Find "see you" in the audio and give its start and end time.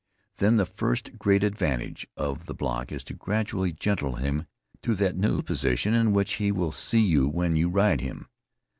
6.71-7.27